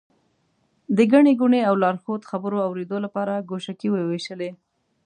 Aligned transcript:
د 0.97 0.99
ګڼې 1.11 1.33
ګوڼې 1.39 1.61
او 1.69 1.75
لارښود 1.81 2.21
خبرو 2.31 2.57
اورېدو 2.67 2.97
لپاره 3.05 3.45
ګوشکۍ 3.49 3.87
ووېشلې. 3.91 4.51